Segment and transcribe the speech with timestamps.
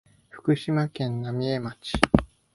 [0.29, 1.91] 福島県浪江町